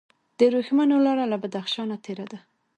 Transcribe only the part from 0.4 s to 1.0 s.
ورېښمو